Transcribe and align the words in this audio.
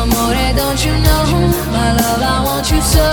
Amore, 0.00 0.52
don't 0.56 0.82
you 0.82 0.92
know? 0.92 1.24
My 1.70 1.92
love, 1.92 2.22
I 2.22 2.42
want 2.42 2.70
you 2.72 2.80
so. 2.80 3.06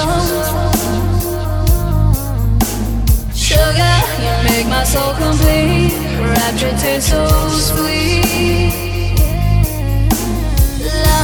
Sugar, 3.36 3.98
you 4.24 4.34
make 4.48 4.68
my 4.68 4.86
soul 4.86 5.14
complete. 5.16 5.92
Rapture 6.18 6.76
tastes 6.80 7.10
so 7.10 7.28
sweet. 7.50 8.72
La 11.04 11.20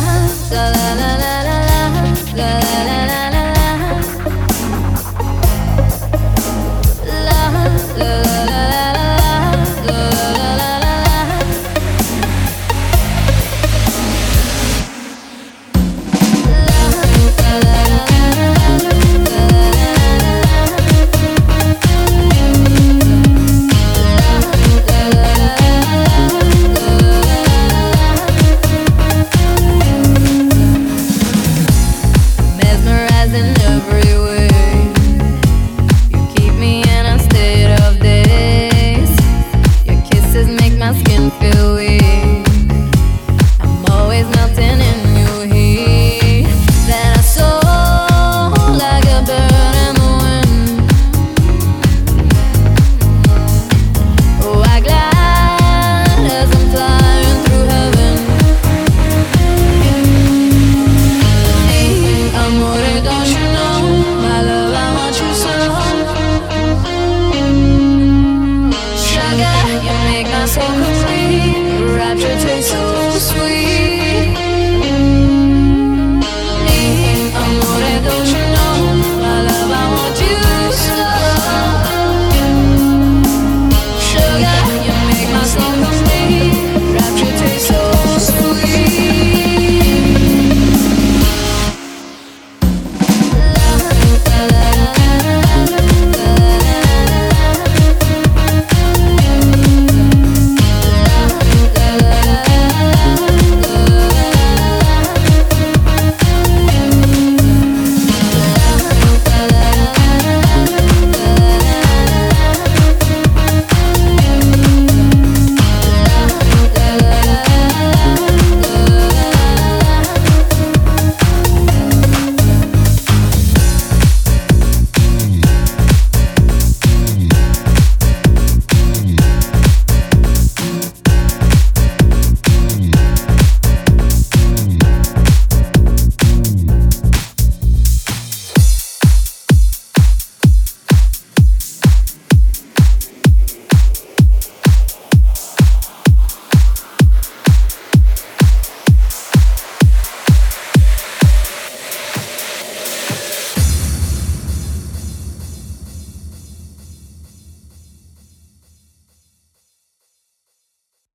la 0.52 0.94
la 1.00 1.16
la. 1.18 1.23